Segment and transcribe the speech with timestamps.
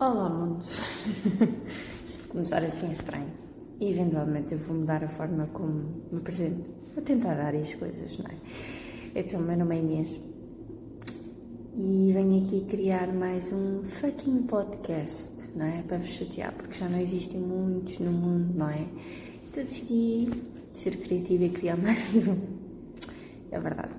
[0.00, 0.64] Olá, mundo.
[2.08, 3.30] Isto começar assim é estranho.
[3.78, 6.68] E eventualmente eu vou mudar a forma como me apresento.
[6.96, 8.34] Vou tentar dar as coisas, não é?
[9.14, 10.20] Então, meu nome é Inês.
[11.76, 15.82] E venho aqui criar mais um fucking podcast, não é?
[15.82, 18.88] Para vos chatear, porque já não existem muitos no mundo, não é?
[19.48, 20.28] Então decidi
[20.72, 22.36] ser criativa e criar mais um.
[23.52, 23.94] É verdade.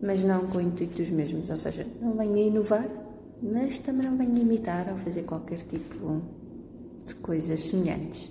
[0.00, 3.07] Mas não com o intuito dos mesmos, ou seja, não venho a inovar,
[3.42, 6.22] mas também não venho imitar ou fazer qualquer tipo
[7.06, 8.28] de coisas semelhantes.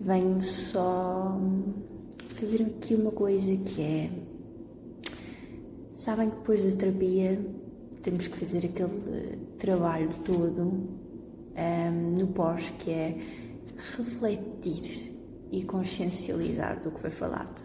[0.00, 1.38] Venho só
[2.34, 4.10] fazer aqui uma coisa que é.
[5.94, 7.40] Sabem que depois da terapia
[8.02, 13.18] temos que fazer aquele trabalho todo um, no pós que é
[13.96, 15.12] refletir
[15.50, 17.64] e consciencializar do que foi falado.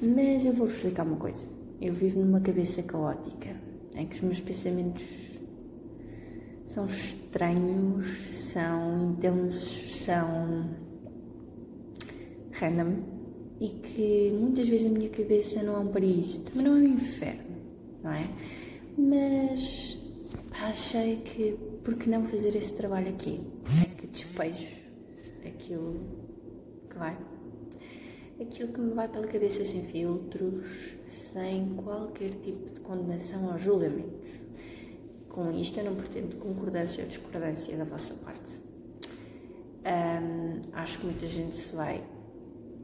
[0.00, 1.46] Mas eu vou-vos explicar uma coisa.
[1.80, 3.54] Eu vivo numa cabeça caótica
[3.94, 5.37] em que os meus pensamentos
[6.68, 8.06] são estranhos,
[8.52, 10.68] são intensos, são
[12.52, 13.02] random
[13.58, 16.88] e que muitas vezes a minha cabeça não é um paraíso, também não é um
[16.88, 17.56] inferno,
[18.04, 18.28] não é?
[18.98, 19.96] Mas
[20.50, 23.40] pá, achei que por que não fazer esse trabalho aqui?
[23.82, 24.68] É que despejo
[25.46, 25.98] aquilo
[26.90, 27.16] que vai.
[28.38, 30.66] Aquilo que me vai pela cabeça sem filtros,
[31.06, 34.17] sem qualquer tipo de condenação ou julgamentos
[35.38, 38.58] com isto eu não pretendo concordância ou discordância da vossa parte.
[39.86, 42.02] Um, acho que muita gente se vai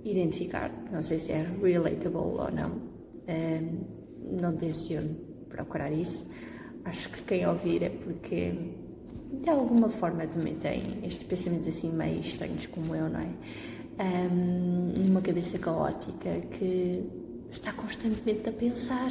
[0.05, 2.70] identificar, não sei se é relatable ou não,
[3.28, 5.16] um, não tenciono
[5.48, 6.28] procurar isso.
[6.84, 8.52] Acho que quem ouvir é porque
[9.33, 13.30] de alguma forma também tem estes pensamentos assim meio estranhos como eu, não é?
[14.00, 17.02] Um, numa cabeça caótica que
[17.50, 19.11] está constantemente a pensar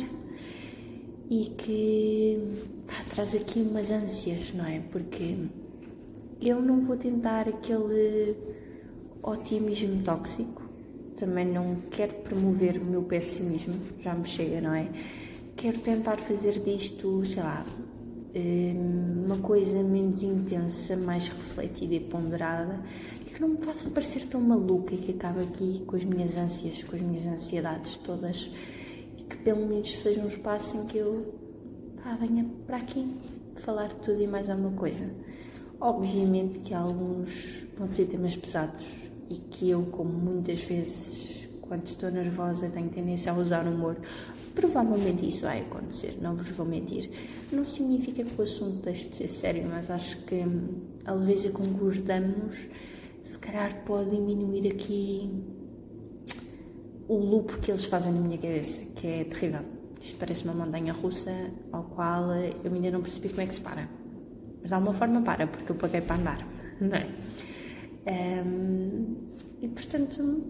[1.29, 2.39] e que
[2.87, 4.79] pá, traz aqui umas ânsias, não é?
[4.91, 5.35] Porque
[6.41, 8.35] eu não vou tentar aquele
[9.21, 10.61] otimismo tóxico,
[11.15, 14.89] também não quero promover o meu pessimismo, já me chega, não é?
[15.55, 17.65] Quero tentar fazer disto, sei lá,
[18.35, 22.81] hum, uma coisa menos intensa, mais refletida e ponderada
[23.21, 26.35] e que não me faça parecer tão maluca e que acabe aqui com as minhas
[26.35, 28.51] ânsias, com as minhas ansiedades todas
[29.29, 31.33] que pelo menos seja um espaço em que eu
[32.03, 33.15] pá, venha para aqui
[33.57, 35.09] falar de tudo e mais alguma coisa.
[35.79, 38.85] Obviamente que alguns vão ser temas pesados
[39.29, 43.97] e que eu, como muitas vezes, quando estou nervosa, tenho tendência a usar humor.
[44.53, 47.09] Provavelmente isso vai acontecer, não vos vou mentir.
[47.51, 50.43] Não significa que o assunto deixe de ser sério, mas acho que
[51.05, 52.55] a leveza com que os damos,
[53.23, 55.29] se calhar pode diminuir aqui
[57.07, 59.61] o loop que eles fazem na minha cabeça, que é terrível.
[60.01, 61.31] Isto parece uma montanha russa
[61.71, 63.87] ao qual eu ainda não percebi como é que se para.
[64.61, 66.47] Mas de alguma forma para, porque eu paguei para andar,
[66.79, 67.07] não é?
[68.45, 69.15] Um,
[69.61, 70.43] e portanto,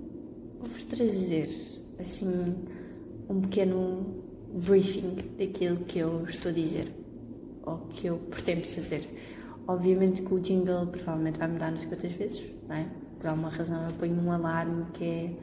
[0.59, 1.49] vou-vos trazer
[1.99, 2.55] assim
[3.29, 6.91] um pequeno briefing daquilo que eu estou a dizer
[7.65, 9.07] ou que eu pretendo fazer.
[9.67, 12.87] Obviamente que o jingle provavelmente vai mudar nas quantas vezes, não é?
[13.19, 15.33] Por alguma razão eu ponho um alarme que é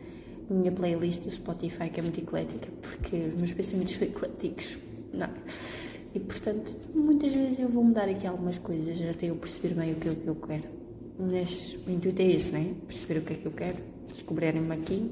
[0.50, 4.76] minha playlist do Spotify, que é muito eclética, porque os meus pensamentos são ecléticos,
[5.14, 5.28] não?
[6.14, 9.96] E portanto, muitas vezes eu vou mudar aqui algumas coisas até eu perceber bem o
[9.96, 10.68] que, é que eu quero.
[11.18, 12.74] Mas o intuito é esse, não é?
[12.86, 13.78] Perceber o que é que eu quero,
[14.08, 15.10] descobrirem-me aqui.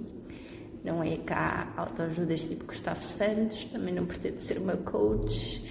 [0.84, 5.62] Não é cá autoajudas tipo Gustavo Santos, também não pretendo ser uma coach.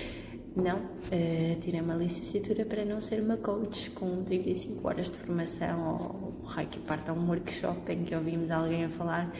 [0.55, 5.99] Não, uh, tirei uma licenciatura para não ser uma coach com 35 horas de formação
[6.01, 6.26] ou
[6.65, 9.31] que parta um workshop em que ouvimos alguém a falar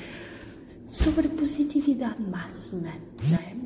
[0.85, 2.93] sobre positividade máxima,
[3.29, 3.57] não é?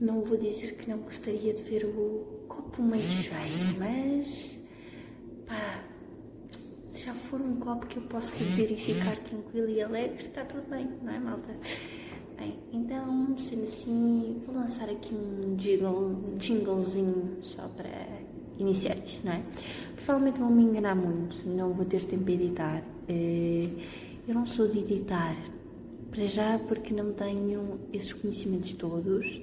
[0.00, 4.58] Não vou dizer que não gostaria de ver o copo meio cheio, mas
[5.46, 5.84] pá,
[6.84, 10.44] se já for um copo que eu possa beber e ficar tranquilo e alegre, está
[10.44, 11.54] tudo bem, não é, malta?
[12.38, 17.90] Bem, então, sendo assim, vou lançar aqui um jingle, um jinglezinho só para
[18.62, 19.42] iniciar isto, não é?
[19.96, 22.82] Provavelmente vão me enganar muito, não vou ter tempo de editar.
[23.08, 23.68] Eh,
[24.26, 25.36] eu não sou de editar,
[26.10, 29.42] para já porque não tenho esses conhecimentos todos,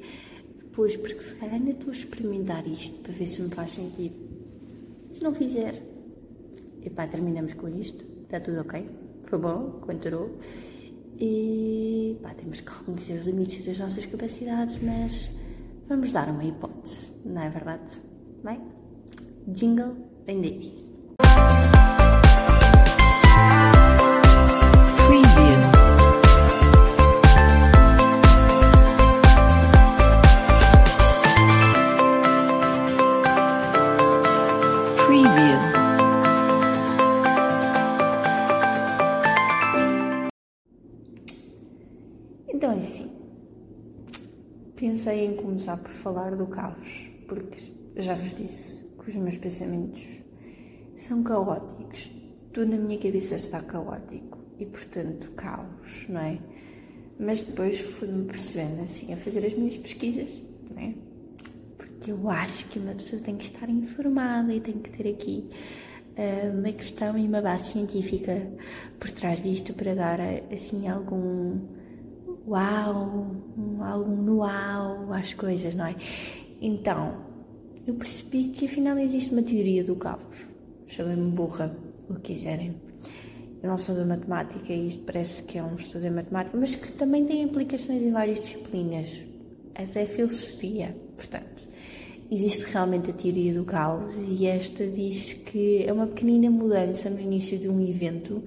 [0.57, 4.15] depois porque se calhar ainda estou a experimentar isto para ver se me faz sentido.
[5.07, 5.81] Se não fizer,
[6.85, 8.85] epá, terminamos com isto, está tudo ok,
[9.23, 10.37] foi bom, continuou.
[11.19, 15.31] E pá, temos que reconhecer os limites das nossas capacidades, mas
[15.87, 18.01] vamos dar uma hipótese, não é verdade?
[18.43, 18.61] Bem,
[19.47, 19.95] jingle
[20.27, 20.87] em Davis.
[42.49, 43.11] Então é assim.
[44.75, 50.03] Pensei em começar por falar do caos, porque já vos disse os meus pensamentos
[50.95, 52.11] são caóticos.
[52.53, 56.39] Tudo na minha cabeça está caótico e, portanto, caos, não é?
[57.19, 60.29] Mas depois fui-me percebendo assim a fazer as minhas pesquisas,
[60.69, 60.93] não é?
[61.77, 65.49] Porque eu acho que uma pessoa tem que estar informada e tem que ter aqui
[66.17, 68.47] uh, uma questão e uma base científica
[68.99, 70.19] por trás disto para dar
[70.51, 71.59] assim algum
[72.47, 73.35] uau,
[73.81, 75.95] algum uau às coisas, não é?
[76.61, 77.26] Então,
[77.87, 80.21] eu percebi que afinal existe uma teoria do caos.
[80.87, 81.73] Chamem-me burra,
[82.09, 82.75] o que quiserem.
[83.63, 86.75] Eu não sou da matemática e isto parece que é um estudo de matemática, mas
[86.75, 89.09] que também tem implicações em várias disciplinas,
[89.73, 90.95] até filosofia.
[91.15, 91.63] Portanto,
[92.29, 97.21] existe realmente a teoria do caos e esta diz que é uma pequenina mudança no
[97.21, 98.43] início de um evento,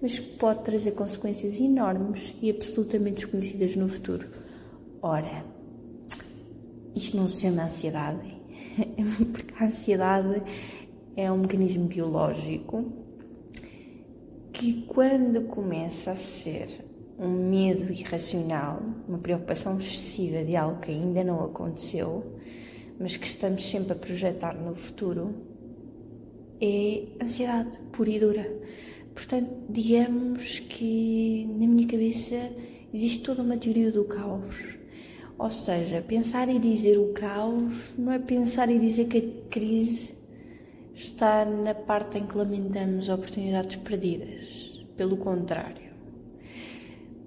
[0.00, 4.28] mas que pode trazer consequências enormes e absolutamente desconhecidas no futuro.
[5.02, 5.44] Ora,
[6.94, 8.33] isto não se chama ansiedade,
[9.32, 10.42] porque a ansiedade
[11.16, 12.92] é um mecanismo biológico
[14.52, 16.84] que, quando começa a ser
[17.18, 22.24] um medo irracional, uma preocupação excessiva de algo que ainda não aconteceu,
[22.98, 25.34] mas que estamos sempre a projetar no futuro,
[26.60, 28.60] é ansiedade pura e dura.
[29.14, 32.50] Portanto, digamos que na minha cabeça
[32.92, 34.83] existe toda uma teoria do caos
[35.38, 40.14] ou seja, pensar e dizer o caos não é pensar e dizer que a crise
[40.94, 44.72] está na parte em que lamentamos oportunidades perdidas.
[44.96, 45.92] Pelo contrário.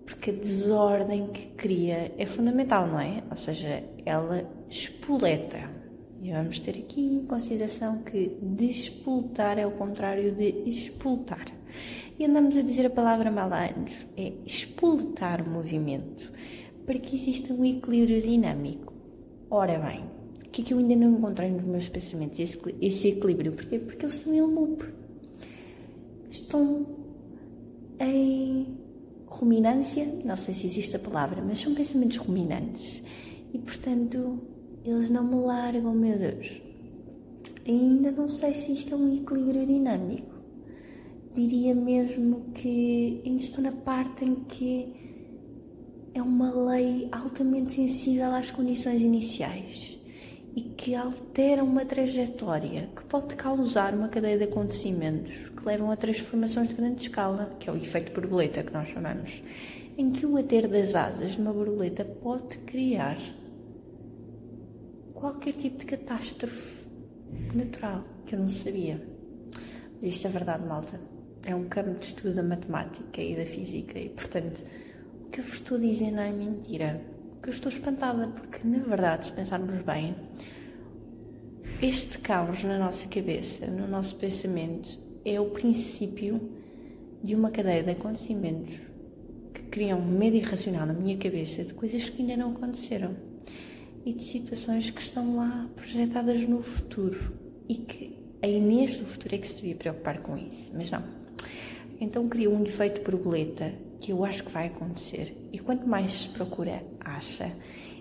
[0.05, 3.23] Porque a desordem que cria é fundamental, não é?
[3.29, 5.69] Ou seja, ela espoleta.
[6.21, 11.45] E vamos ter aqui em consideração que despoltar é o contrário de expultar.
[12.17, 13.93] E andamos a dizer a palavra mal há anos.
[14.15, 16.31] É espoletar o movimento
[16.87, 18.93] para que exista um equilíbrio dinâmico.
[19.51, 20.05] Ora bem,
[20.45, 23.51] o que é que eu ainda não encontrei nos meus pensamentos, esse, esse equilíbrio?
[23.51, 23.77] Porquê?
[23.77, 24.85] Porque eles estão em loop.
[26.31, 26.87] Estão
[27.99, 28.67] em
[29.27, 33.03] ruminância, não sei se existe a palavra, mas são pensamentos ruminantes.
[33.53, 34.39] E, portanto,
[34.85, 36.61] eles não me largam, meu Deus.
[37.67, 40.37] Ainda não sei se isto é um equilíbrio dinâmico.
[41.35, 45.06] Diria mesmo que ainda estou na parte em que
[46.17, 49.99] é uma lei altamente sensível às condições iniciais
[50.55, 55.95] e que altera uma trajetória que pode causar uma cadeia de acontecimentos que levam a
[55.95, 59.43] transformações de grande escala, que é o efeito borboleta que nós chamamos,
[59.95, 63.19] em que o ater das asas de uma borboleta pode criar
[65.13, 66.87] qualquer tipo de catástrofe
[67.53, 68.99] natural que eu não sabia.
[70.01, 70.99] Mas isto é verdade, malta.
[71.45, 74.61] É um campo de estudo da matemática e da física e, portanto,
[75.27, 77.01] o que eu vos estou não é mentira.
[77.43, 80.15] Que eu estou espantada, porque na verdade, se pensarmos bem,
[81.81, 86.49] este caos na nossa cabeça, no nosso pensamento, é o princípio
[87.21, 88.79] de uma cadeia de acontecimentos
[89.53, 93.15] que criam medo irracional na minha cabeça de coisas que ainda não aconteceram
[94.05, 97.33] e de situações que estão lá projetadas no futuro
[97.67, 101.03] e que a Inês do futuro é que se devia preocupar com isso, mas não.
[101.99, 105.35] Então cria um efeito borboleta que eu acho que vai acontecer.
[105.51, 107.51] E quanto mais se procura, acha.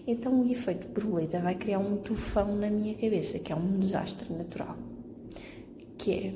[0.06, 4.32] Então o efeito borboleta vai criar um tufão na minha cabeça, que é um desastre
[4.32, 4.76] natural.
[5.98, 6.34] Que é,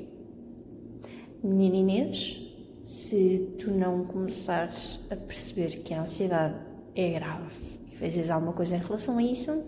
[1.43, 2.41] menina Inês,
[2.85, 6.55] se tu não começares a perceber que a ansiedade
[6.95, 9.63] é grave e fazes alguma coisa em relação a isso,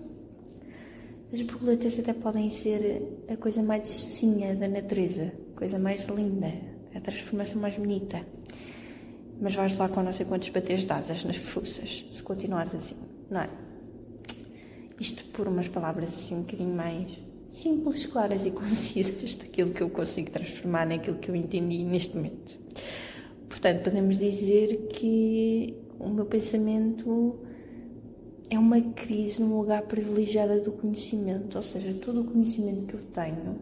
[1.32, 6.52] as borboletas até podem ser a coisa mais docinha da natureza, a coisa mais linda,
[6.94, 8.24] a transformação mais bonita
[9.44, 12.96] mas vais lá com não sei quantos bateres de asas nas fuças, se continuares assim,
[13.30, 13.50] não é?
[14.98, 17.20] Isto por umas palavras assim um bocadinho mais
[17.50, 22.58] simples, claras e concisas daquilo que eu consigo transformar naquilo que eu entendi neste momento.
[23.50, 27.38] Portanto, podemos dizer que o meu pensamento
[28.50, 33.02] é uma crise num lugar privilegiado do conhecimento, ou seja, todo o conhecimento que eu
[33.14, 33.60] tenho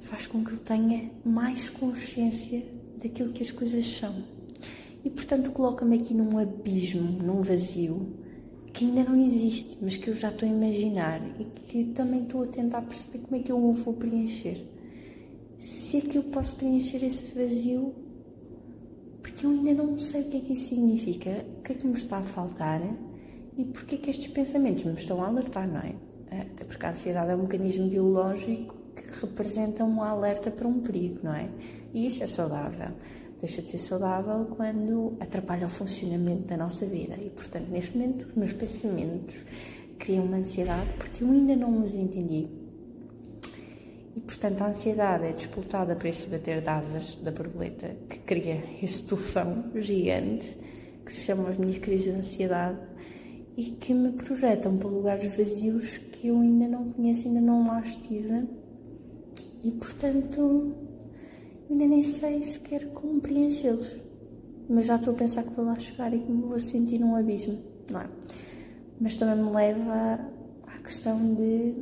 [0.00, 2.64] faz com que eu tenha mais consciência
[2.96, 4.39] daquilo que as coisas são.
[5.04, 8.06] E portanto coloca-me aqui num abismo, num vazio
[8.72, 12.44] que ainda não existe, mas que eu já estou a imaginar e que também estou
[12.44, 14.64] a tentar perceber como é que eu o vou preencher.
[15.58, 17.94] Se é que eu posso preencher esse vazio,
[19.20, 21.86] porque eu ainda não sei o que é que isso significa, o que é que
[21.86, 22.80] me está a faltar
[23.56, 25.94] e porque é que estes pensamentos me estão a alertar, não é?
[26.30, 31.18] Até porque a ansiedade é um mecanismo biológico porque representam um alerta para um perigo,
[31.22, 31.48] não é?
[31.92, 32.90] E isso é saudável.
[33.40, 37.14] Deixa de ser saudável quando atrapalha o funcionamento da nossa vida.
[37.14, 39.34] E, portanto, neste momento, os meus pensamentos
[39.98, 42.48] criam uma ansiedade porque eu ainda não os entendi.
[44.14, 48.62] E, portanto, a ansiedade é disputada por esse bater de asas da borboleta que cria
[48.82, 50.58] esse tufão gigante
[51.06, 52.78] que se chama as minhas crises de ansiedade
[53.56, 57.80] e que me projetam para lugares vazios que eu ainda não conheço, ainda não lá
[57.80, 58.46] estive.
[59.64, 60.74] E, portanto,
[61.70, 63.86] ainda nem sei sequer como preenchê-los.
[64.68, 67.16] Mas já estou a pensar que vou lá chegar e que me vou sentir num
[67.16, 67.58] abismo,
[67.90, 68.08] não é?
[69.00, 70.20] Mas também me leva
[70.66, 71.74] à questão de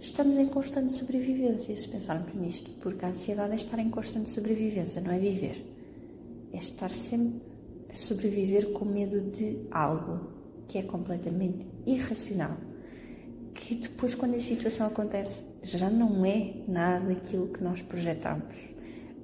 [0.00, 5.00] estamos em constante sobrevivência, se pensarmos nisto, porque a ansiedade é estar em constante sobrevivência,
[5.00, 5.64] não é viver.
[6.52, 7.40] É estar sempre
[7.90, 10.28] a sobreviver com medo de algo
[10.66, 12.56] que é completamente irracional.
[13.54, 15.42] Que depois, quando a situação acontece,
[15.76, 18.54] já não é nada aquilo que nós projetamos.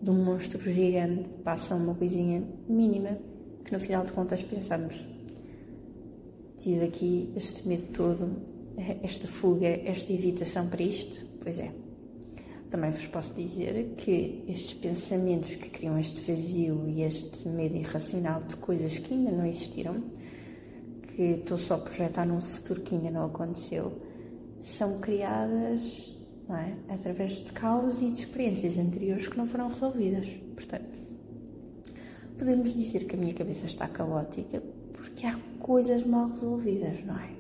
[0.03, 3.19] De um monstro gigante passa uma coisinha mínima
[3.65, 4.95] que no final de contas pensamos.
[6.59, 8.31] Tive aqui este medo todo,
[9.03, 11.25] esta fuga, esta evitação para isto?
[11.43, 11.73] Pois é.
[12.71, 18.43] Também vos posso dizer que estes pensamentos que criam este vazio e este medo irracional
[18.43, 20.03] de coisas que ainda não existiram,
[21.15, 23.93] que estou só a projetar num futuro que ainda não aconteceu,
[24.61, 26.14] são criadas
[26.51, 26.75] é?
[26.93, 30.29] através de causas e de experiências anteriores que não foram resolvidas.
[30.55, 30.99] Portanto,
[32.39, 37.31] podemos dizer que a minha cabeça está caótica porque há coisas mal resolvidas, não é?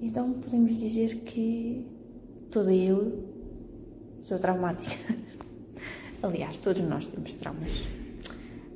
[0.00, 1.86] Então podemos dizer que
[2.50, 3.24] toda eu
[4.24, 5.14] sou traumática.
[6.22, 7.70] Aliás, todos nós temos traumas.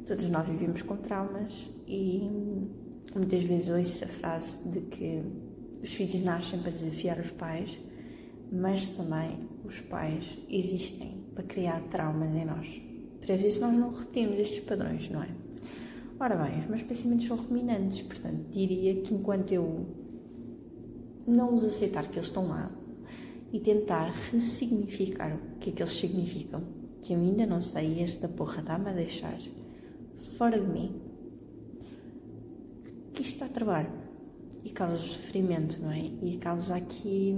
[0.07, 2.29] Todos nós vivemos com traumas e
[3.15, 5.23] muitas vezes ouço a frase de que
[5.83, 7.79] os filhos nascem para desafiar os pais,
[8.51, 12.83] mas também os pais existem para criar traumas em nós,
[13.25, 15.29] para ver se nós não repetimos estes padrões, não é?
[16.19, 19.87] Ora bem, os meus pensamentos são ruminantes, portanto, diria que enquanto eu
[21.27, 22.71] não os aceitar que eles estão lá,
[23.53, 26.63] e tentar ressignificar o que é que eles significam,
[27.03, 29.39] que eu ainda não sei esta porra está-me a deixar
[30.37, 31.01] fora de mim,
[33.13, 33.91] que isto está a trabalho
[34.65, 36.11] e causa sofrimento, não é?
[36.23, 37.35] E causa aqui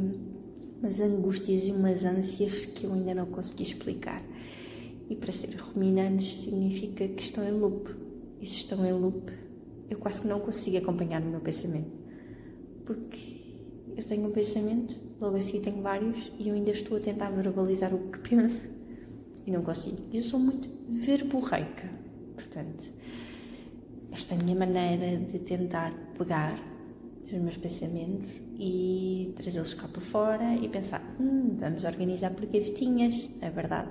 [0.82, 4.20] umas angústias e umas ânsias que eu ainda não consegui explicar.
[5.08, 7.94] E para ser ruminantes significa que estão em loop.
[8.40, 9.32] E se estão em loop,
[9.88, 11.92] eu quase que não consigo acompanhar o meu pensamento.
[12.84, 13.42] Porque
[13.96, 17.94] eu tenho um pensamento, logo assim tenho vários e eu ainda estou a tentar verbalizar
[17.94, 18.68] o que penso
[19.46, 19.98] e não consigo.
[20.12, 21.88] Eu sou muito verborreica,
[22.34, 22.92] portanto,
[24.10, 26.71] esta é a minha maneira de tentar pegar
[27.34, 33.30] os meus pensamentos e trazê-los cá para fora e pensar, hum, vamos organizar por gavetinhas,
[33.40, 33.90] é verdade.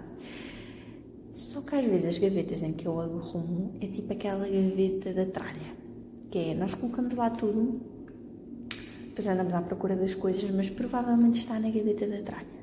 [1.31, 5.25] Só que às vezes as gavetas em que eu arrumo é tipo aquela gaveta da
[5.25, 5.75] tralha,
[6.29, 7.91] que é nós colocamos lá tudo
[9.11, 12.61] depois andamos à procura das coisas, mas provavelmente está na gaveta da tralha.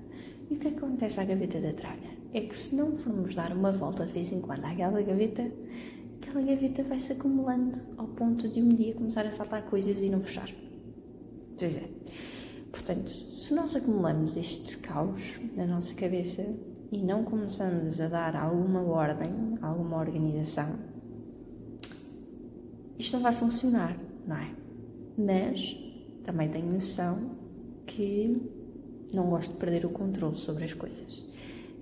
[0.50, 2.08] E o que, é que acontece à gaveta da tralha?
[2.32, 5.52] É que se não formos dar uma volta de vez em quando àquela gaveta,
[6.20, 10.08] aquela gaveta vai se acumulando ao ponto de um dia começar a saltar coisas e
[10.08, 10.48] não fechar.
[11.58, 11.88] Pois é.
[12.70, 16.46] Portanto, se nós acumulamos este caos na nossa cabeça
[16.92, 20.78] e não começamos a dar alguma ordem, alguma organização,
[22.96, 24.54] isto não vai funcionar, não é?
[25.16, 25.76] Mas
[26.22, 27.36] também tenho noção
[27.86, 28.40] que
[29.12, 31.26] não gosto de perder o controle sobre as coisas.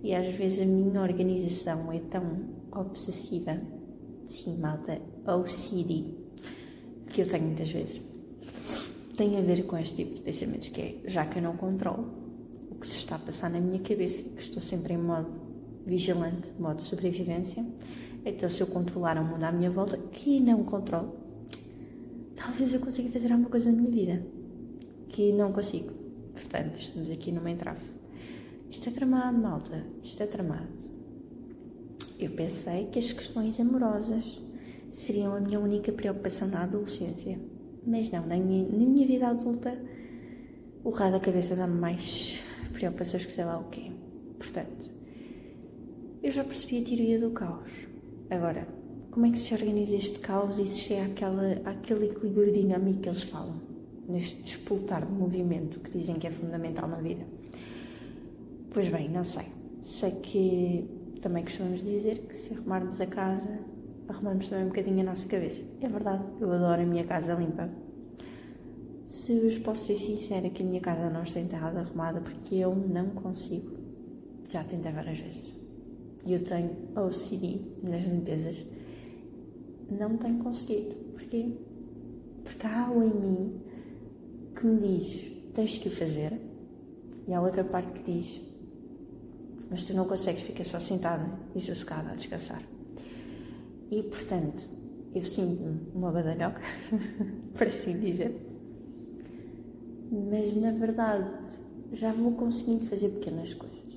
[0.02, 3.60] E às vezes a minha organização é tão obsessiva,
[4.24, 6.14] sim, malta, OCD,
[7.08, 8.15] que eu tenho muitas vezes.
[9.16, 12.06] Tem a ver com este tipo de pensamentos, que é, já que eu não controlo
[12.70, 15.30] o que se está a passar na minha cabeça, que estou sempre em modo
[15.86, 17.64] vigilante, modo de sobrevivência,
[18.24, 21.16] então se eu controlar o mundo à minha volta, que não controlo,
[22.34, 24.26] talvez eu consiga fazer alguma coisa na minha vida
[25.08, 25.90] que não consigo.
[26.32, 27.80] Portanto, estamos aqui numa entrave.
[28.70, 29.86] Isto é tramado, malta.
[30.02, 30.68] Isto é tramado.
[32.18, 34.42] Eu pensei que as questões amorosas
[34.90, 37.38] seriam a minha única preocupação na adolescência.
[37.86, 39.78] Mas não, na minha, na minha vida adulta,
[40.82, 43.92] o raio da cabeça dá-me mais preocupações que sei lá o quê.
[44.38, 44.92] Portanto,
[46.22, 47.70] eu já percebi a teoria do caos.
[48.28, 48.66] Agora,
[49.10, 53.08] como é que se organiza este caos e se chega àquela, àquele equilíbrio dinâmico que
[53.08, 53.66] eles falam?
[54.08, 57.24] neste disputar de movimento que dizem que é fundamental na vida?
[58.70, 59.46] Pois bem, não sei.
[59.82, 60.88] Sei que
[61.20, 63.58] também costumamos dizer que se arrumarmos a casa,
[64.08, 65.62] arrumamos também um bocadinho a nossa cabeça.
[65.80, 67.68] É verdade, eu adoro a minha casa limpa.
[69.06, 72.74] se vos posso ser sincera que a minha casa não está enterrada arrumada porque eu
[72.74, 73.72] não consigo.
[74.48, 75.44] Já tentei várias vezes.
[76.24, 78.56] E eu tenho OCD nas limpezas.
[79.90, 80.94] Não tenho conseguido.
[81.14, 81.56] Porquê?
[82.44, 83.60] Porque há algo em mim
[84.54, 86.40] que me diz tens que o fazer
[87.26, 88.46] e há outra parte que diz
[89.68, 92.62] mas tu não consegues, ficar só sentada e sossegada a descansar.
[93.90, 94.66] E portanto,
[95.14, 96.60] eu sinto-me uma badalhoca,
[97.54, 98.34] para assim dizer,
[100.10, 101.60] mas na verdade
[101.92, 103.96] já vou conseguindo fazer pequenas coisas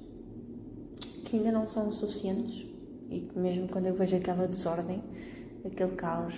[1.25, 2.65] que ainda não são suficientes
[3.10, 5.03] e que mesmo quando eu vejo aquela desordem,
[5.63, 6.34] aquele caos,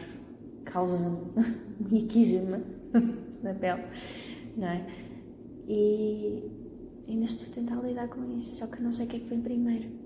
[0.66, 1.18] causa-me
[1.90, 2.62] miquíssima
[3.42, 3.84] na pele,
[4.58, 4.86] não é?
[5.68, 6.44] E
[7.08, 9.28] ainda estou a tentar lidar com isso, só que não sei o que é que
[9.28, 10.01] vem primeiro.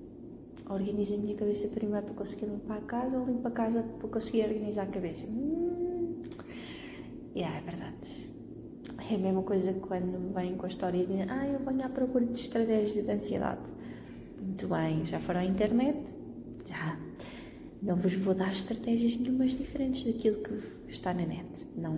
[0.69, 4.09] Organizo a minha cabeça primeiro para conseguir limpar a casa ou limpo a casa para
[4.09, 5.27] conseguir organizar a cabeça.
[5.27, 6.21] Hum.
[7.35, 8.31] Yeah, é verdade.
[9.11, 11.85] É a mesma coisa que quando me vêm com a história de ah, eu venho
[11.85, 13.61] à procura de estratégias de ansiedade.
[14.41, 16.13] Muito bem, já foram à internet?
[16.67, 16.97] Já.
[17.81, 21.67] Não vos vou dar estratégias nenhumas diferentes daquilo que está na net.
[21.75, 21.97] Não,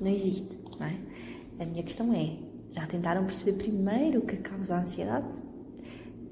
[0.00, 0.96] não existe, não é?
[1.60, 2.36] A minha questão é,
[2.72, 5.28] já tentaram perceber primeiro o que causa a ansiedade?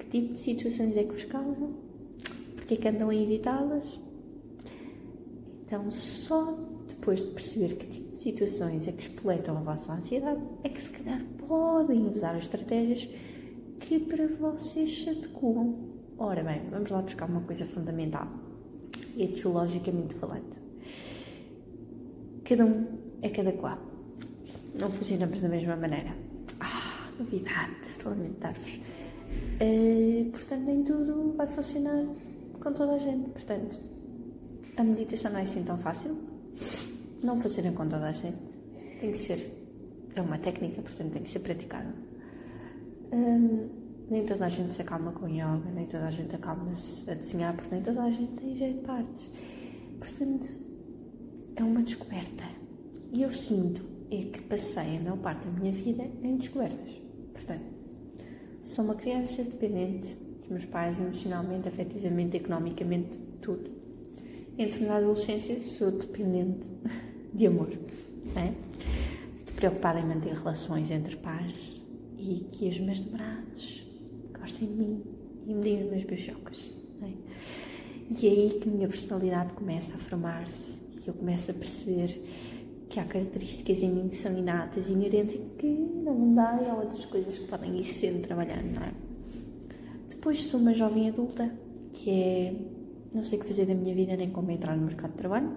[0.07, 1.75] Que tipo de situações é que vos causam?
[2.55, 3.99] Porque é que andam a evitá-las?
[5.65, 10.41] Então, só depois de perceber que tipo de situações é que espoletam a vossa ansiedade,
[10.63, 13.09] é que se calhar podem usar as estratégias
[13.81, 15.75] que para vocês se adequam.
[16.19, 18.29] Ora bem, vamos lá buscar uma coisa fundamental,
[19.19, 20.57] etiologicamente falando.
[22.45, 22.87] Cada um
[23.23, 23.79] é cada qual.
[24.79, 26.15] Não funcionamos da mesma maneira.
[26.61, 28.79] Ah, novidade, lamentar-vos.
[29.61, 32.05] Uh, portanto, nem tudo vai funcionar
[32.61, 33.31] com toda a gente.
[33.31, 33.81] Portanto,
[34.77, 36.17] a meditação não é assim tão fácil.
[37.23, 38.37] Não funciona com toda a gente.
[39.01, 39.53] Tem que ser.
[40.15, 41.95] É uma técnica, portanto, tem que ser praticada.
[43.13, 43.69] Um,
[44.11, 47.55] nem toda a gente se acalma com yoga, nem toda a gente acalma-se a desenhar,
[47.55, 49.29] porque nem toda a gente tem jeito de partes.
[49.99, 50.49] Portanto,
[51.57, 52.45] é uma descoberta.
[53.13, 56.93] E eu sinto é que passei a maior parte da minha vida em descobertas.
[57.33, 57.76] Portanto,
[58.67, 63.71] sou uma criança dependente dos meus pais emocionalmente, afetivamente, economicamente, tudo.
[64.59, 66.67] Entro na adolescência, sou dependente
[67.33, 67.71] de amor.
[68.35, 68.53] É?
[69.39, 71.81] Estou preocupada em manter relações entre pares
[72.19, 73.87] e que os meus namorados
[74.39, 75.03] gostem de mim
[75.47, 76.71] e me deem as minhas beijocas.
[77.03, 77.11] É?
[78.11, 82.21] E é aí que a minha personalidade começa a formar-se e eu começo a perceber
[82.97, 86.75] que há características em mim que são inatas, inerentes e que não dá e há
[86.75, 88.93] outras coisas que podem ir sendo trabalhando, não é?
[90.09, 91.53] Depois sou uma jovem adulta
[91.93, 92.55] que é.
[93.15, 95.53] Não sei o que fazer da minha vida nem como entrar no mercado de trabalho.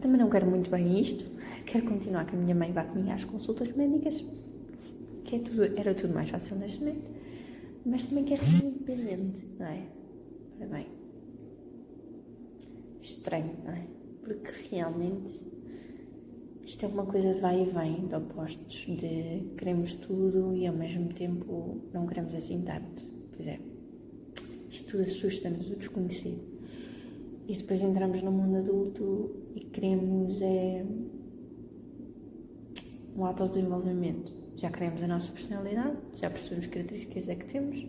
[0.00, 1.30] Também não quero muito bem isto.
[1.66, 4.24] Quero continuar com a minha mãe vá comigo às consultas médicas,
[5.22, 7.10] que é tudo, era tudo mais fácil neste momento.
[7.84, 9.82] Mas também quero ser independente, não é?
[10.58, 10.86] Ora bem.
[13.02, 13.86] Estranho, não é?
[14.22, 15.55] Porque realmente
[16.66, 20.74] isto é uma coisa de vai e vem, de opostos, de queremos tudo e ao
[20.74, 23.04] mesmo tempo não queremos assim tanto.
[23.32, 23.60] Pois é,
[24.68, 26.42] isto tudo assusta-nos, o desconhecido.
[27.46, 30.84] E depois entramos no mundo adulto e queremos é
[33.16, 34.34] um autodesenvolvimento.
[34.56, 37.86] Já queremos a nossa personalidade, já percebemos que características é que temos,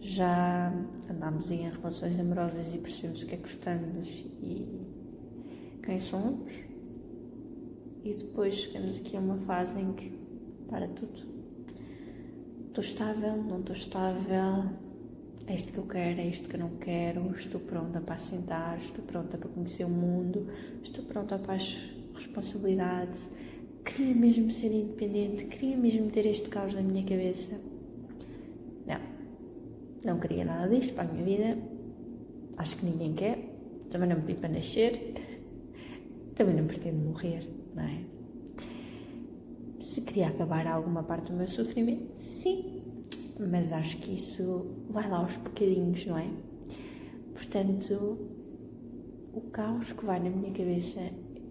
[0.00, 0.72] já
[1.10, 4.68] andamos em relações amorosas e percebemos o que é que gostamos e
[5.82, 6.67] quem somos
[8.04, 10.12] e depois chegamos aqui a uma fase em que
[10.68, 11.38] para tudo.
[12.68, 14.70] Estou estável, não estou estável,
[15.46, 18.78] é isto que eu quero, é isto que eu não quero, estou pronta para assentar,
[18.78, 20.46] estou pronta para conhecer o mundo,
[20.82, 21.76] estou pronta para as
[22.14, 23.28] responsabilidades,
[23.84, 27.58] queria mesmo ser independente, queria mesmo ter este caos na minha cabeça.
[28.86, 29.00] Não,
[30.04, 31.58] não queria nada disto para a minha vida,
[32.58, 33.38] acho que ninguém quer,
[33.90, 35.14] também não me para nascer,
[36.34, 37.48] também não pretendo morrer
[37.78, 38.00] não é?
[39.78, 42.82] Se queria acabar alguma parte do meu sofrimento, sim,
[43.38, 46.28] mas acho que isso vai lá aos bocadinhos, não é?
[47.32, 47.94] Portanto,
[49.32, 51.00] o caos que vai na minha cabeça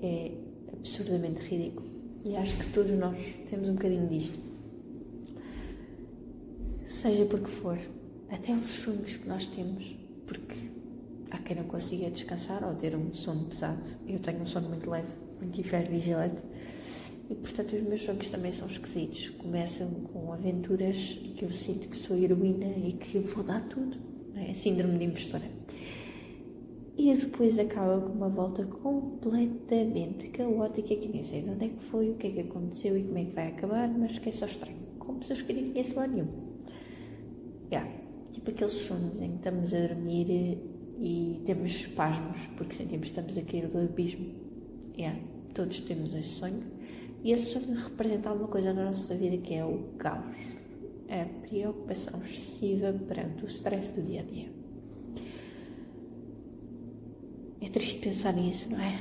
[0.01, 0.37] é
[0.73, 1.89] absurdamente ridículo
[2.25, 3.17] e acho que todos nós
[3.49, 4.37] temos um bocadinho disto.
[6.81, 7.77] Seja por que for,
[8.29, 10.55] até os sonhos que nós temos, porque
[11.31, 13.85] há quem não consiga descansar ou ter um sono pesado.
[14.05, 16.43] Eu tenho um sono muito leve muito hipervigilante.
[17.29, 19.29] E portanto os meus sonhos também são esquisitos.
[19.31, 23.97] Começam com aventuras que eu sinto que sou heroína e que vou dar tudo.
[24.35, 24.53] É?
[24.53, 25.43] Síndrome de impostora.
[26.97, 31.83] e depois acaba com uma volta completamente caótica que nem sei de onde é que
[31.85, 34.31] foi, o que é que aconteceu e como é que vai acabar, mas que é
[34.31, 34.77] só estranho.
[34.97, 36.27] Como pessoas que ninguém se lá nenhum.
[37.71, 37.91] Yeah.
[38.31, 40.57] Tipo aqueles sonhos em que estamos a dormir
[40.99, 44.46] e temos espasmos porque sentimos que estamos a cair do abismo.
[44.97, 45.19] Yeah.
[45.53, 46.63] Todos temos esse sonho.
[47.23, 50.35] E esse sonho representa alguma coisa na nossa vida que é o caos.
[51.09, 54.49] A preocupação excessiva perante o stress do dia a dia.
[57.61, 58.99] É triste pensar nisso, não é?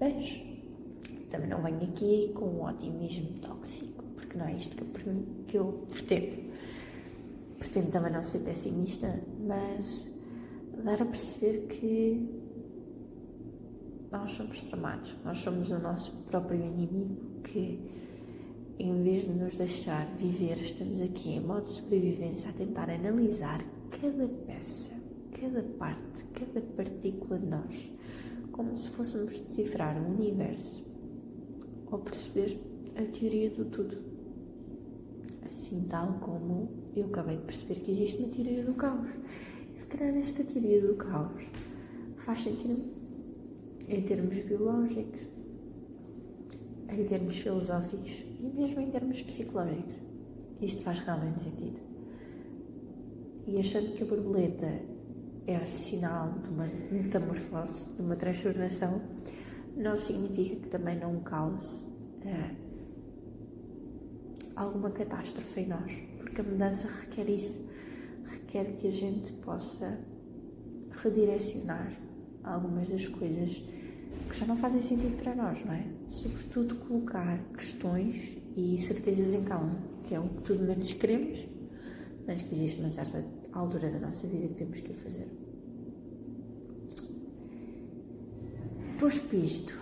[0.00, 0.42] Mas
[1.30, 5.58] também não venho aqui com um otimismo tóxico, porque não é isto que eu, que
[5.58, 6.52] eu pretendo.
[7.58, 10.06] Pretendo também não ser pessimista, mas
[10.84, 12.45] dar a perceber que
[14.18, 17.80] nós somos tramados, nós somos o nosso próprio inimigo que,
[18.78, 23.62] em vez de nos deixar viver, estamos aqui em modo de sobrevivência a tentar analisar
[23.90, 25.06] cada peça
[25.40, 27.90] cada parte, cada partícula de nós,
[28.52, 30.84] como se fôssemos decifrar o universo
[31.90, 32.58] ou perceber
[32.96, 33.98] a teoria do tudo.
[35.44, 39.08] Assim, tal como eu acabei de perceber que existe uma teoria do caos.
[39.74, 41.44] Se calhar esta teoria do caos
[42.16, 42.95] faz sentido
[43.88, 45.20] em termos biológicos,
[46.88, 49.94] em termos filosóficos e mesmo em termos psicológicos.
[50.60, 51.78] Isto faz realmente sentido.
[53.46, 54.80] E achando que a borboleta
[55.46, 59.00] é sinal de uma metamorfose, de uma transformação,
[59.76, 61.86] não significa que também não cause
[62.24, 62.50] é,
[64.56, 67.64] alguma catástrofe em nós, porque a mudança requer isso,
[68.24, 70.00] requer que a gente possa
[70.90, 72.05] redirecionar
[72.46, 73.62] algumas das coisas
[74.28, 75.84] que já não fazem sentido para nós, não é?
[76.08, 81.46] Sobretudo colocar questões e certezas em causa, que é o que tudo menos queremos,
[82.26, 85.28] mas que existe uma certa altura da nossa vida que temos que fazer.
[88.98, 89.74] Posto isto,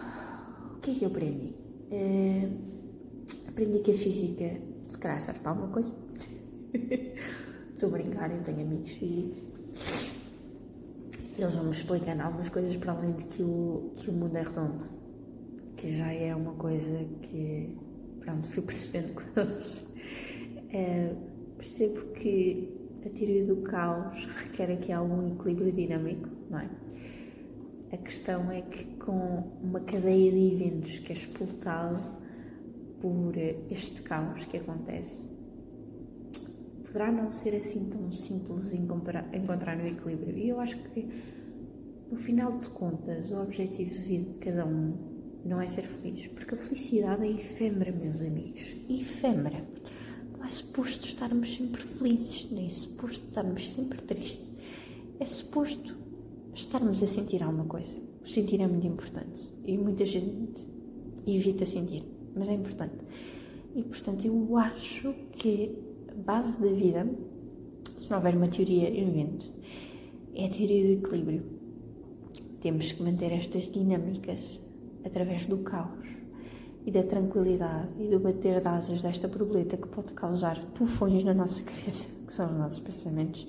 [0.74, 1.54] o que é que eu aprendi?
[1.90, 2.74] Uh,
[3.48, 5.94] aprendi que a física se calhar serve para alguma coisa.
[7.72, 9.43] Estou a brincar, eu tenho amigos físicos.
[11.36, 14.84] Eles vão-me explicando algumas coisas para além de que o, que o mundo é redondo.
[15.76, 17.76] Que já é uma coisa que,
[18.20, 19.78] pronto, fui percebendo com eles.
[19.78, 21.16] Uh,
[21.56, 22.72] percebo que
[23.04, 26.70] a teoria do caos requer aqui algum equilíbrio dinâmico, não é?
[27.92, 32.00] A questão é que com uma cadeia de eventos que é expultado
[33.00, 33.36] por
[33.70, 35.28] este caos que acontece,
[36.94, 40.38] poderá não ser assim tão simples encontrar o equilíbrio.
[40.38, 41.08] E eu acho que,
[42.08, 44.94] no final de contas, o objetivo de vida de cada um
[45.44, 49.66] não é ser feliz, porque a felicidade é efêmera, meus amigos, efêmera
[50.42, 54.50] é suposto estarmos sempre felizes, nem é suposto estarmos sempre tristes.
[55.18, 55.96] É suposto
[56.54, 57.96] estarmos a sentir alguma coisa.
[58.22, 60.68] O sentir é muito importante e muita gente
[61.26, 62.04] evita sentir,
[62.36, 62.94] mas é importante.
[63.74, 65.83] E portanto, eu acho que
[66.16, 67.08] base da vida,
[67.98, 69.50] se não houver uma teoria, eu invento,
[70.34, 71.42] é a teoria do equilíbrio.
[72.60, 74.60] Temos que manter estas dinâmicas
[75.04, 76.08] através do caos
[76.86, 81.34] e da tranquilidade e do bater de asas desta borboleta que pode causar tufões na
[81.34, 83.46] nossa cabeça, que são os nossos pensamentos,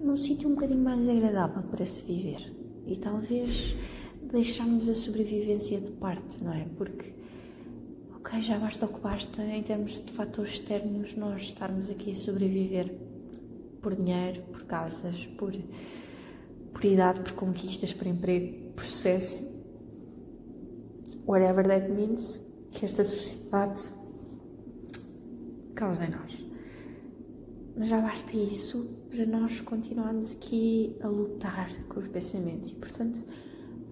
[0.00, 2.52] num sítio um bocadinho mais agradável para se viver.
[2.86, 3.76] E talvez
[4.22, 6.66] deixarmos a sobrevivência de parte, não é?
[6.76, 7.12] Porque,
[8.20, 12.14] ok, já basta o que basta em termos de fatores externos nós estarmos aqui a
[12.14, 12.94] sobreviver
[13.80, 15.52] por dinheiro, por casas, por,
[16.72, 19.42] por idade, por conquistas, por emprego, por sucesso,
[21.26, 23.90] whatever that means, que esta sociedade
[25.74, 26.44] causa em nós.
[27.74, 33.24] Mas já basta isso para nós continuarmos aqui a lutar com os pensamentos e, portanto,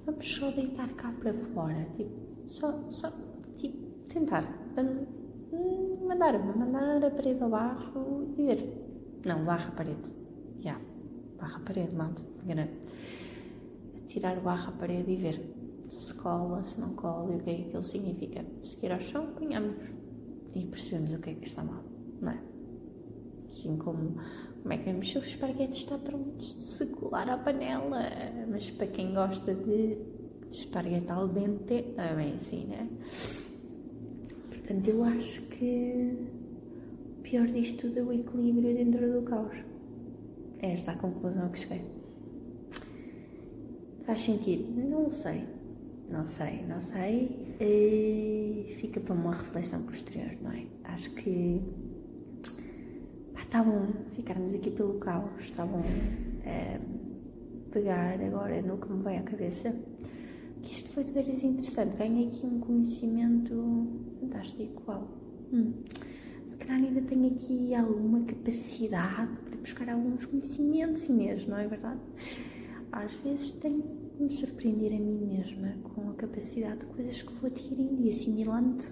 [0.05, 2.12] vamos só deitar cá para fora, tipo,
[2.47, 3.11] só, só
[4.09, 4.44] tentar
[6.07, 8.61] mandar, mandar a parede ao barro e ver.
[9.25, 10.11] Não, barra a parede.
[10.59, 10.85] Já, yeah.
[11.38, 12.71] barra a parede, malta, enganei.
[14.07, 15.40] Tirar o barro à parede e ver
[15.90, 18.44] se cola, se não cola e o que é que aquilo significa.
[18.62, 19.77] Se quer ao chão, punhamos
[20.55, 21.83] e percebemos o que é que está mal,
[22.21, 22.42] não é?
[23.49, 24.16] Assim como,
[24.62, 28.01] como é que vemos se o esparguete está pronto, se colar à panela,
[28.51, 29.99] mas para quem gosta de
[30.51, 32.88] esparguete al dente, é bem assim, né?
[34.69, 36.15] Portanto, eu acho que
[37.19, 39.57] o pior disto tudo é o equilíbrio dentro do caos.
[40.61, 41.81] É esta a conclusão que cheguei.
[44.05, 44.71] Faz sentido?
[44.79, 45.47] Não sei.
[46.11, 47.47] Não sei, não sei.
[47.59, 50.67] E fica para uma reflexão posterior, não é?
[50.85, 51.63] Acho que
[53.39, 55.83] está bom ficarmos aqui pelo caos, está bom
[56.45, 56.79] é,
[57.73, 59.75] pegar agora no que me vem à cabeça,
[60.71, 61.97] isto foi de veras interessante.
[61.97, 63.87] Ganhei aqui um conhecimento
[64.21, 64.83] fantástico.
[64.87, 65.09] Uau!
[65.53, 65.73] Hum.
[66.47, 72.01] Se calhar ainda tenho aqui alguma capacidade para buscar alguns conhecimentos, Inês, não é verdade?
[72.93, 77.33] Às vezes tenho que me surpreender a mim mesma com a capacidade de coisas que
[77.33, 78.85] vou adquirindo e assimilando.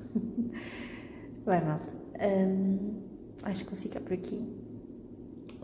[1.44, 1.92] Vai, malta.
[2.20, 3.02] Um,
[3.42, 4.42] acho que vou ficar por aqui.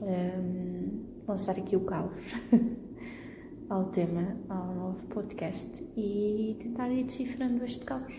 [0.03, 2.12] Um, lançar aqui o caos
[3.72, 8.12] ao tema, ao novo podcast e tentar ir decifrando este caos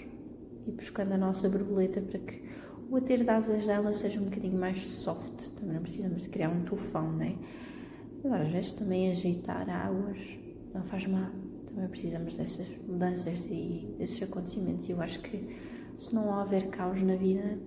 [0.65, 2.41] e buscando a nossa borboleta para que
[2.89, 5.51] o bater das asas dela seja um bocadinho mais soft.
[5.51, 7.35] Também não precisamos de criar um tufão, não é?
[8.25, 10.17] Agora, às vezes também agitar águas
[10.73, 11.29] não faz mal.
[11.67, 14.89] Também precisamos dessas mudanças e desses acontecimentos.
[14.89, 15.55] E eu acho que
[15.95, 17.59] se não houver caos na vida,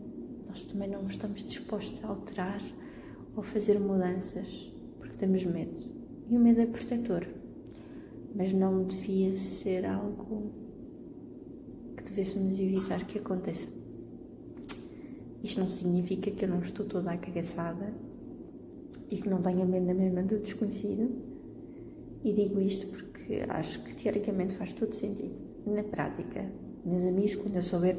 [0.49, 2.61] nós também não estamos dispostos a alterar
[3.37, 5.94] ou fazer mudanças porque temos medo.
[6.29, 7.25] E o medo é protetor,
[8.37, 10.53] mas não devia ser algo
[11.96, 13.68] que devêssemos evitar que aconteça.
[15.42, 17.94] Isto não significa que eu não estou toda acagaçada
[19.11, 21.11] e que não tenha medo da mesma do desconhecido.
[22.22, 25.35] E digo isto porque acho que teoricamente faz todo sentido.
[25.64, 26.44] Na prática,
[26.85, 27.99] meus amigos, quando eu souber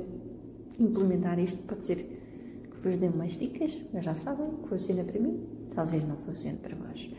[0.80, 5.20] implementar isto, pode ser que vos dê umas dicas, mas já sabem que funciona para
[5.20, 7.10] mim, talvez não funcione para vós.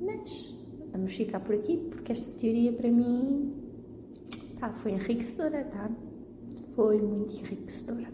[0.00, 0.54] Mas
[0.94, 3.52] vamos ficar por aqui porque esta teoria para mim
[4.60, 5.90] tá, foi enriquecedora, tá?
[6.74, 8.08] Foi muito enriquecedora.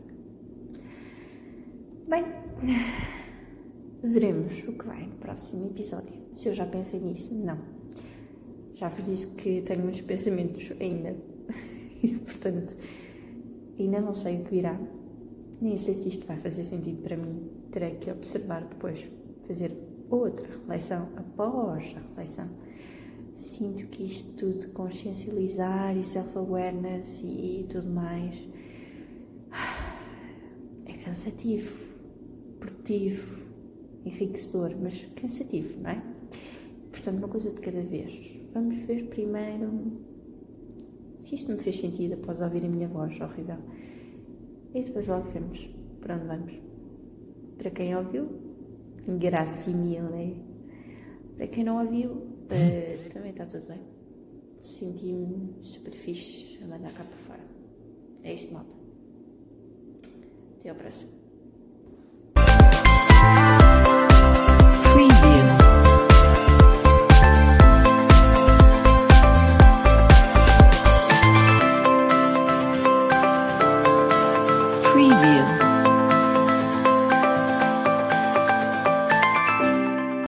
[2.09, 2.25] Bem,
[4.03, 6.15] veremos o que vai no próximo episódio.
[6.35, 7.59] Se eu já pensei nisso, não.
[8.75, 11.15] Já vos disse que tenho muitos pensamentos ainda.
[12.03, 12.75] E, portanto,
[13.79, 14.81] ainda não sei o que virá.
[15.61, 17.51] Nem sei se isto vai fazer sentido para mim.
[17.71, 19.07] Terei que observar depois,
[19.47, 19.71] fazer
[20.09, 22.49] outra reflexão após a reflexão.
[23.41, 28.37] Sinto que isto tudo consciencializar e self-awareness e, e tudo mais
[30.85, 31.75] é cansativo
[32.59, 33.49] produtivo,
[34.05, 36.03] enriquecedor, mas cansativo, não é?
[36.93, 38.39] Portanto, uma coisa de cada vez.
[38.53, 39.71] Vamos ver primeiro
[41.21, 43.57] se isto me fez sentido após ouvir a minha voz horrível.
[44.75, 45.67] E depois logo vemos
[46.03, 46.53] para onde vamos.
[47.57, 48.29] Para quem ouviu,
[49.09, 50.35] mil, né?
[51.37, 53.81] Para quem não ouviu, uh, também está tudo bem.
[54.61, 57.45] Senti-me super fixe a mandar cá para fora.
[58.23, 58.71] É isto, malta.
[60.59, 61.20] Até ao próximo.